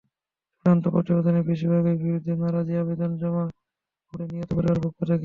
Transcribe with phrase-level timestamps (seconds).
[0.55, 3.43] চূড়ান্ত প্রতিবেদনের বেশির ভাগেরই বিরুদ্ধে নারাজি আবেদন জমা
[4.13, 5.19] পড়ে নিহতের পরিবারের পক্ষ থেকে।